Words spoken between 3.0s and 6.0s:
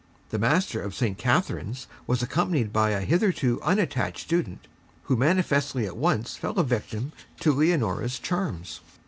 hitherto Unattached student, who manifestly at